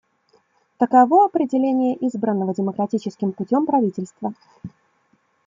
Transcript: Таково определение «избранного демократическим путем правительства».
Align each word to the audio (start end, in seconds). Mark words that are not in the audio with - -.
Таково 0.79 1.25
определение 1.25 1.95
«избранного 2.07 2.55
демократическим 2.55 3.33
путем 3.33 3.67
правительства». 3.67 4.33